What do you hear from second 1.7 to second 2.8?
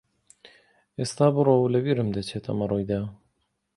لەبیرم دەچێت ئەمە